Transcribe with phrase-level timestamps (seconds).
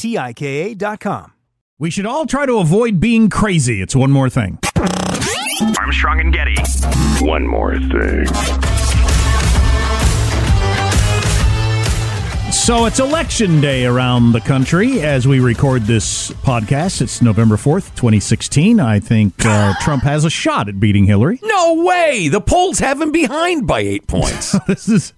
[0.00, 1.30] T-I-K-A dot com.
[1.78, 3.82] We should all try to avoid being crazy.
[3.82, 4.58] It's one more thing.
[5.78, 6.56] Armstrong and Getty.
[7.22, 8.24] One more thing.
[12.50, 17.02] So it's election day around the country as we record this podcast.
[17.02, 18.80] It's November 4th, 2016.
[18.80, 21.40] I think uh, Trump has a shot at beating Hillary.
[21.42, 22.28] No way!
[22.28, 24.56] The polls have him behind by eight points.
[24.66, 25.12] this is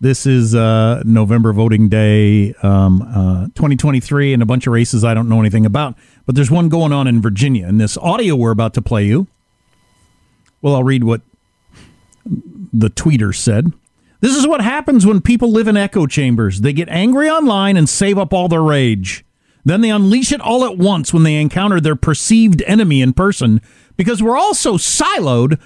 [0.00, 5.14] this is uh, November voting day, um, uh, 2023, and a bunch of races I
[5.14, 5.96] don't know anything about.
[6.26, 9.26] But there's one going on in Virginia, and this audio we're about to play you.
[10.62, 11.20] Well, I'll read what
[12.72, 13.72] the tweeter said.
[14.20, 16.60] This is what happens when people live in echo chambers.
[16.60, 19.24] They get angry online and save up all their rage.
[19.64, 23.60] Then they unleash it all at once when they encounter their perceived enemy in person.
[23.96, 25.60] Because we're all so siloed,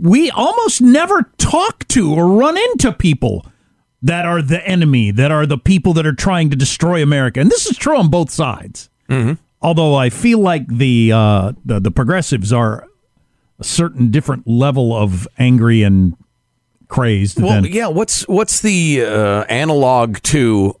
[0.00, 3.46] we almost never talk to or run into people
[4.02, 7.40] that are the enemy, that are the people that are trying to destroy America.
[7.40, 8.90] And this is true on both sides.
[9.08, 9.34] Mm-hmm.
[9.60, 12.86] Although I feel like the, uh, the the progressives are
[13.58, 16.16] a certain different level of angry and
[16.86, 17.40] crazed.
[17.40, 17.88] Well, than, yeah.
[17.88, 20.78] What's what's the uh, analog to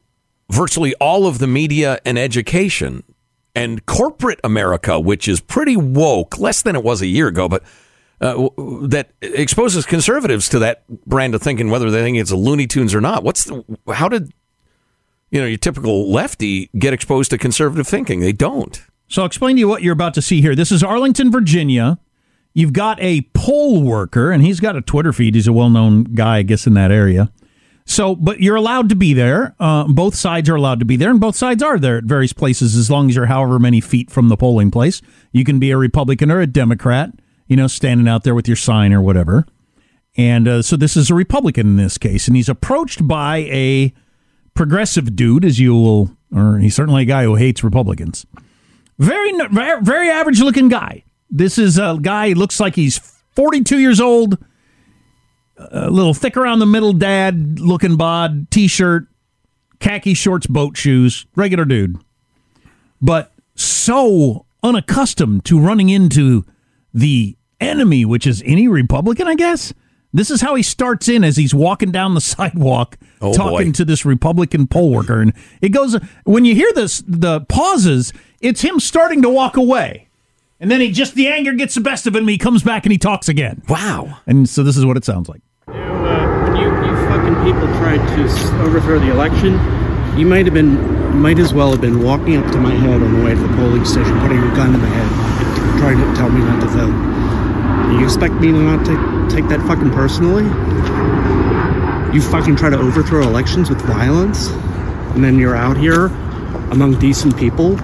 [0.50, 3.02] virtually all of the media and education
[3.54, 7.64] and corporate America, which is pretty woke, less than it was a year ago, but
[8.20, 8.48] uh,
[8.82, 12.94] that exposes conservatives to that brand of thinking, whether they think it's a Looney Tunes
[12.94, 13.22] or not.
[13.22, 14.32] What's the, how did
[15.30, 18.20] you know your typical lefty get exposed to conservative thinking?
[18.20, 18.82] They don't.
[19.08, 20.54] So I'll explain to you what you're about to see here.
[20.54, 21.98] This is Arlington, Virginia.
[22.54, 25.34] You've got a poll worker, and he's got a Twitter feed.
[25.34, 27.30] He's a well-known guy, I guess, in that area.
[27.84, 29.54] So, but you're allowed to be there.
[29.58, 32.34] Uh, both sides are allowed to be there, and both sides are there at various
[32.34, 35.00] places as long as you're however many feet from the polling place.
[35.32, 37.12] You can be a Republican or a Democrat
[37.48, 39.46] you know, standing out there with your sign or whatever.
[40.16, 43.92] And uh, so this is a Republican in this case, and he's approached by a
[44.54, 48.26] progressive dude, as you will, or he's certainly a guy who hates Republicans.
[48.98, 49.32] Very,
[49.80, 51.04] very, average looking guy.
[51.30, 52.32] This is a guy.
[52.32, 52.98] Looks like he's
[53.36, 54.38] 42 years old.
[55.56, 59.06] A little thick around the middle, dad looking bod, t-shirt,
[59.78, 61.96] khaki shorts, boat shoes, regular dude.
[63.00, 66.44] But so unaccustomed to running into
[66.92, 69.72] the enemy, which is any Republican, I guess.
[70.12, 73.72] This is how he starts in as he's walking down the sidewalk Oh, talking boy.
[73.72, 75.20] to this Republican poll worker.
[75.20, 80.08] And it goes, when you hear this, the pauses, it's him starting to walk away.
[80.60, 82.26] And then he just, the anger gets the best of him.
[82.28, 83.62] He comes back and he talks again.
[83.68, 84.18] Wow.
[84.26, 85.40] And so this is what it sounds like.
[85.68, 89.54] Uh, when you, you fucking people tried to overthrow the election,
[90.18, 93.18] you might have been, might as well have been walking up to my head on
[93.18, 96.28] the way to the polling station, putting a gun to my head, trying to tell
[96.30, 97.17] me not to vote.
[97.92, 98.98] You expect me to not take
[99.34, 100.44] take that fucking personally?
[102.14, 104.48] You fucking try to overthrow elections with violence,
[105.14, 106.06] and then you're out here
[106.70, 107.76] among decent people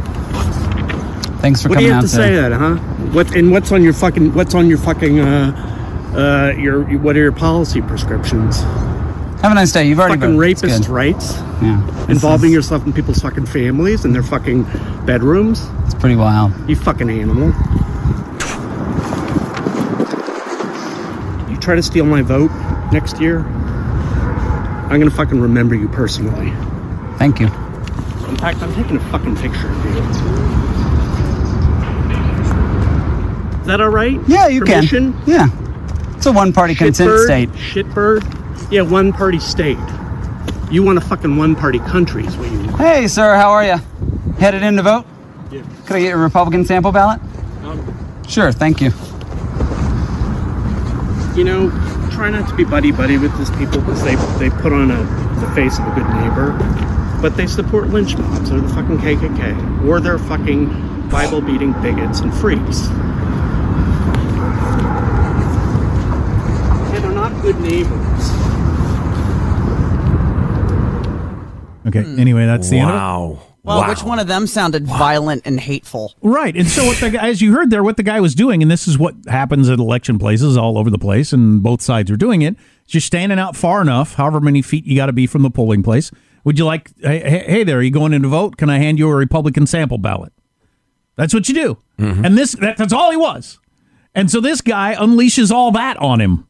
[1.44, 2.76] Thanks for What do coming you have out to say that, huh?
[3.12, 5.52] What and what's on your fucking what's on your fucking uh
[6.16, 8.60] uh your what are your policy prescriptions?
[9.42, 9.84] Have a nice day.
[9.86, 10.62] You've already fucking voted.
[10.62, 12.06] Rapist rights, Yeah.
[12.08, 14.62] Involving is- yourself in people's fucking families and their fucking
[15.04, 15.66] bedrooms.
[15.84, 16.52] It's pretty wild.
[16.66, 17.52] You fucking animal.
[21.64, 22.50] Try to steal my vote
[22.92, 26.52] next year, I'm gonna fucking remember you personally.
[27.18, 27.46] Thank you.
[27.46, 29.90] In fact, I'm taking a fucking picture of you.
[33.60, 34.20] Is that all right?
[34.28, 35.14] Yeah, you Permission?
[35.24, 35.26] can.
[35.26, 35.48] Yeah.
[36.16, 37.48] It's a one-party consent state.
[37.52, 38.70] Shitbird?
[38.70, 39.78] Yeah, one party state.
[40.70, 42.76] You want a fucking one party country is what you want.
[42.76, 43.36] Hey, sir.
[43.36, 43.76] How are you?
[44.38, 45.06] Headed in to vote?
[45.50, 45.62] Yeah.
[45.86, 47.20] Could I get a Republican sample ballot?
[47.62, 48.52] Um, sure.
[48.52, 48.90] Thank you.
[51.36, 51.70] You know,
[52.12, 55.02] try not to be buddy buddy with these people because they, they put on a,
[55.40, 56.52] the face of a good neighbor.
[57.20, 59.86] But they support lynch mobs or the fucking KKK.
[59.86, 62.86] Or they're fucking Bible beating bigots and freaks.
[66.92, 68.30] Yeah, they're not good neighbors.
[71.86, 72.04] Okay.
[72.20, 72.90] Anyway, that's the end.
[72.90, 73.53] Wow.
[73.64, 73.88] Well, wow.
[73.88, 76.14] which one of them sounded violent and hateful?
[76.20, 76.54] Right.
[76.54, 78.86] And so, what the, as you heard there, what the guy was doing, and this
[78.86, 82.42] is what happens at election places all over the place, and both sides are doing
[82.42, 82.56] it,
[82.86, 85.50] is you're standing out far enough, however many feet you got to be from the
[85.50, 86.10] polling place.
[86.44, 88.58] Would you like, hey, hey hey there, are you going in to vote?
[88.58, 90.34] Can I hand you a Republican sample ballot?
[91.16, 91.78] That's what you do.
[91.98, 92.24] Mm-hmm.
[92.24, 93.58] And this that, that's all he was.
[94.14, 96.46] And so this guy unleashes all that on him.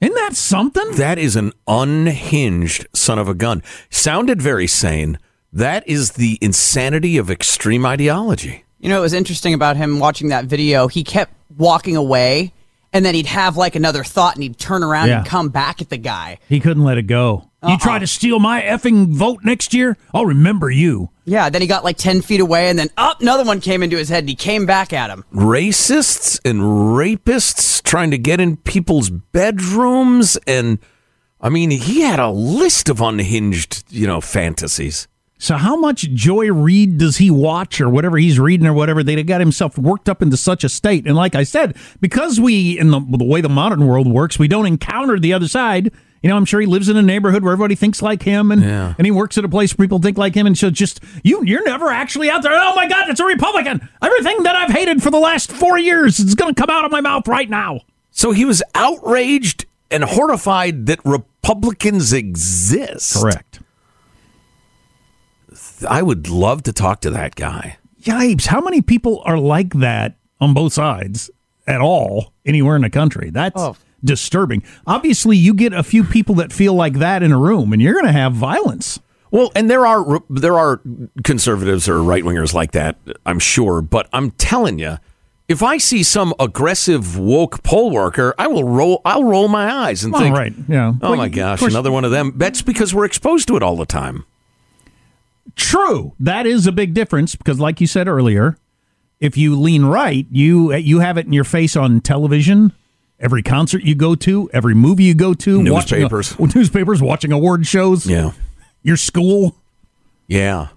[0.00, 0.96] Isn't that something?
[0.96, 3.62] That is an unhinged son of a gun.
[3.90, 5.18] Sounded very sane.
[5.56, 8.64] That is the insanity of extreme ideology.
[8.78, 10.86] You know, it was interesting about him watching that video.
[10.86, 12.52] He kept walking away,
[12.92, 15.18] and then he'd have like another thought, and he'd turn around Yeah.
[15.20, 16.36] and come back at the guy.
[16.46, 17.48] He couldn't let it go.
[17.62, 17.78] You uh-uh.
[17.78, 19.96] try to steal my effing vote next year?
[20.12, 21.08] I'll remember you.
[21.24, 23.96] Yeah, then he got like 10 feet away, and then up, another one came into
[23.96, 25.24] his head, and he came back at him.
[25.32, 30.36] Racists and rapists trying to get in people's bedrooms.
[30.46, 30.80] And
[31.40, 35.08] I mean, he had a list of unhinged, you know, fantasies.
[35.38, 39.02] So how much Joy Reid does he watch or whatever he's reading or whatever?
[39.02, 41.06] They got himself worked up into such a state.
[41.06, 44.48] And like I said, because we in the, the way the modern world works, we
[44.48, 45.92] don't encounter the other side.
[46.22, 48.62] You know, I'm sure he lives in a neighborhood where everybody thinks like him, and
[48.62, 48.94] Yeah.
[48.96, 51.44] and he works at a place where people think like him, and so just you
[51.44, 52.52] you're never actually out there.
[52.54, 53.86] Oh my God, it's a Republican!
[54.02, 56.90] Everything that I've hated for the last four years is going to come out of
[56.90, 57.80] my mouth right now.
[58.10, 63.20] So he was outraged and horrified that Republicans exist.
[63.22, 63.60] Correct.
[65.88, 67.78] I would love to talk to that guy.
[68.02, 68.46] Yipes!
[68.46, 71.30] How many people are like that on both sides
[71.66, 73.30] at all anywhere in the country?
[73.30, 73.76] That's Oh.
[74.04, 74.62] disturbing.
[74.86, 77.94] Obviously, you get a few people that feel like that in a room, and you're
[77.94, 79.00] going to have violence.
[79.32, 80.80] Well, and there are there are
[81.24, 82.96] conservatives or right wingers like that,
[83.26, 83.82] I'm sure.
[83.82, 84.98] But I'm telling you,
[85.48, 89.02] if I see some aggressive woke poll worker, I will roll.
[89.04, 90.92] I'll roll my eyes and Well, think, right, yeah.
[91.02, 92.34] oh Well, my of gosh, course- another one of them.
[92.36, 94.24] That's because we're exposed to it all the time.
[95.54, 98.56] True, that is a big difference because, like you said earlier,
[99.20, 102.72] if you lean right, you you have it in your face on television.
[103.18, 106.38] Every concert you go to, every movie you go to, watching a- Newspapers.
[106.54, 108.32] newspapers, watching award shows, Yeah,
[108.82, 109.56] your school,
[110.26, 110.68] yeah.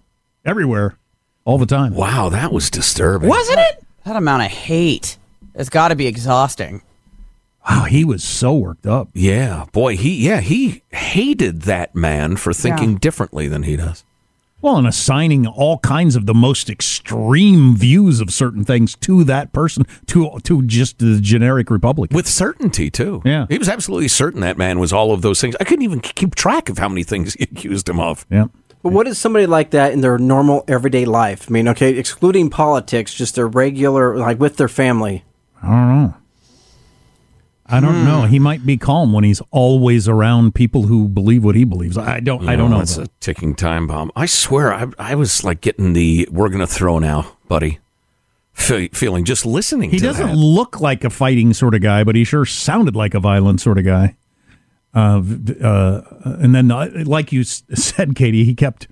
[0.45, 0.97] everywhere,
[1.43, 1.93] all the time.
[1.93, 3.27] Wow, that was disturbing.
[3.27, 3.83] Wasn't it?
[4.05, 5.17] That amount of hate
[5.55, 6.81] has got to be exhausting.
[7.69, 9.09] Wow, he was so worked up.
[9.13, 12.97] Yeah, boy, he yeah he hated that man for thinking Yeah.
[13.01, 14.05] differently than he does.
[14.61, 19.53] Well, and assigning all kinds of the most extreme views of certain things to that
[19.53, 22.15] person, to to just the generic Republican.
[22.15, 23.21] With certainty too.
[23.23, 23.45] Yeah.
[23.49, 25.55] he was absolutely certain that man was all of those things.
[25.59, 28.25] I couldn't even keep track of how many things he accused him of.
[28.29, 28.45] yeah.
[28.81, 31.47] But what is somebody like that in their normal everyday life?
[31.49, 35.25] I mean, okay, excluding politics, just their regular, like with their family.
[35.61, 36.13] I don't know.
[37.71, 38.23] I don't know.
[38.23, 41.97] He might be calm when he's always around people who believe what he believes.
[41.97, 42.47] I don't.
[42.49, 42.79] I don't know.
[42.81, 44.11] It's a ticking time bomb.
[44.15, 47.79] I swear, I, I was like getting the "we're going to throw now, buddy"
[48.53, 49.91] fe- feeling just listening.
[49.91, 50.35] He doesn't that.
[50.35, 53.77] look like a fighting sort of guy, but he sure sounded like a violent sort
[53.77, 54.15] of guy.
[54.93, 55.21] Uh,
[55.61, 58.87] uh, and then, uh, like you s- said, Katie, he kept.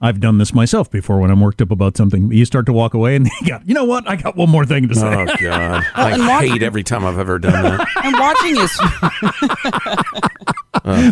[0.00, 2.30] I've done this myself before when I'm worked up about something.
[2.30, 4.08] You start to walk away, and you got, you know what?
[4.08, 5.06] I got one more thing to say.
[5.06, 7.86] Oh God, I and what- hate every time I've ever done that.
[8.04, 8.76] And watching his,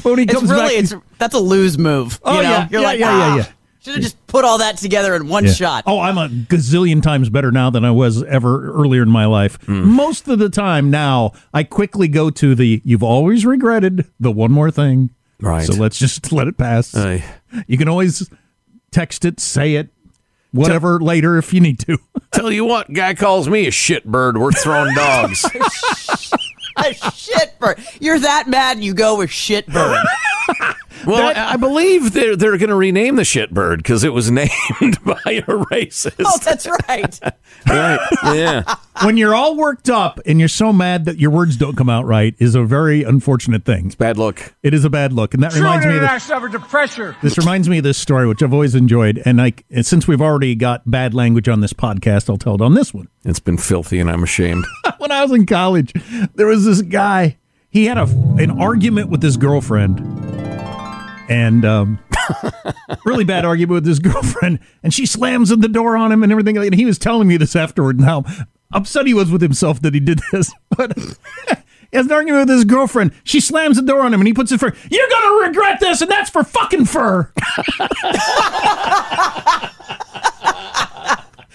[0.05, 2.21] when he it's comes really, back, it's that's a lose move.
[2.23, 2.51] Oh, you know?
[2.51, 3.47] yeah, You're yeah, like, yeah, yeah, ah, yeah.
[3.81, 5.53] Should have just put all that together in one Yeah.
[5.53, 5.85] shot.
[5.87, 9.59] Oh, I'm a gazillion times better now than I was ever earlier in my life.
[9.67, 9.87] Hmm.
[9.91, 14.53] Most of the time now, I quickly go to the you've always regretted the one
[14.53, 15.11] more thing.
[15.41, 15.67] Right.
[15.67, 16.95] So let's just let it pass.
[16.97, 17.23] Aye.
[17.67, 18.31] you can always
[18.95, 19.89] text it, say it,
[20.53, 21.99] whatever later if you need to.
[22.31, 24.41] Tell you what, guy calls me a shitbird.
[24.41, 25.45] We're throwing dogs.
[26.77, 28.01] a shitbird.
[28.01, 30.03] You're that mad you go with shitbird.
[31.07, 34.51] Well, I I believe they're they're going to rename the shitbird because it was named
[35.05, 36.15] by a racist.
[36.25, 37.21] oh, that's right.
[37.69, 38.01] right?
[38.25, 38.63] Yeah.
[39.03, 42.07] when you're all worked up and you're so mad that your words don't come out
[42.07, 43.87] right is a very unfortunate thing.
[43.87, 44.55] It's bad look.
[44.63, 46.23] It is a bad look, and that reminds me of this.
[46.25, 47.15] suffered the pressure.
[47.23, 50.23] This reminds me of this story, which I've always enjoyed, and like and since we've
[50.23, 53.09] already got bad language on this podcast, I'll tell it on this one.
[53.25, 54.65] It's been filthy, and I'm ashamed.
[55.05, 55.93] When I was in college,
[56.35, 57.37] there was this guy.
[57.69, 58.05] He had a
[58.39, 60.01] an argument with his girlfriend,
[61.29, 61.99] and um,
[63.05, 66.57] really bad argument with his girlfriend, and she slams the door on him and everything.
[66.57, 68.25] And he was telling me this afterward, and how
[68.73, 70.51] upset he was with himself that he did this.
[70.77, 70.97] But
[71.91, 73.13] he has an argument with his girlfriend.
[73.25, 76.01] She slams the door on him, and he puts it for you're gonna regret this,
[76.01, 77.31] and that's for fucking fur.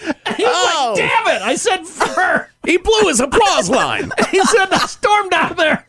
[0.05, 0.93] He's Oh.
[0.95, 1.41] like, damn it!
[1.41, 2.47] I said fur.
[2.65, 4.11] He blew his applause line.
[4.31, 5.85] he said, I stormed out of there.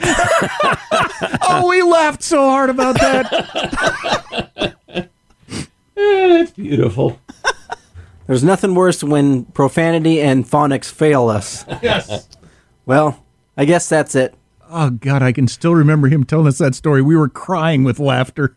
[1.42, 4.76] oh, we laughed so hard about that.
[6.00, 7.18] It's beautiful.
[8.28, 11.64] There's nothing worse when profanity and phonics fail us.
[11.82, 12.28] Yes.
[12.86, 13.24] Well,
[13.56, 14.32] I guess that's it.
[14.70, 17.02] Oh God, I can still remember him telling us that story.
[17.02, 18.56] We were crying with laughter.